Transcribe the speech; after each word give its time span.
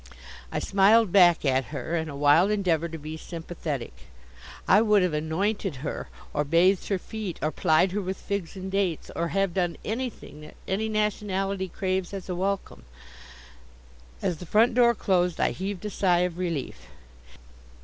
I 0.51 0.57
smiled 0.57 1.11
back 1.11 1.45
at 1.45 1.65
her, 1.65 1.95
in 1.95 2.09
a 2.09 2.15
wild 2.15 2.49
endeavor 2.49 2.89
to 2.89 2.97
be 2.97 3.17
sympathetic. 3.17 4.07
I 4.67 4.81
would 4.81 5.03
have 5.03 5.13
anointed 5.13 5.75
her, 5.85 6.09
or 6.33 6.43
bathed 6.43 6.87
her 6.87 6.97
feet, 6.97 7.37
or 7.39 7.51
plied 7.51 7.91
her 7.91 8.01
with 8.01 8.17
figs 8.17 8.55
and 8.55 8.71
dates, 8.71 9.11
or 9.15 9.27
have 9.27 9.53
done 9.53 9.77
anything 9.85 10.41
that 10.41 10.55
any 10.67 10.89
nationality 10.89 11.67
craves 11.67 12.15
as 12.15 12.29
a 12.29 12.35
welcome. 12.35 12.81
As 14.23 14.37
the 14.37 14.47
front 14.47 14.73
door 14.73 14.95
closed 14.95 15.39
I 15.39 15.51
heaved 15.51 15.85
a 15.85 15.91
sigh 15.91 16.21
of 16.21 16.39
relief. 16.39 16.87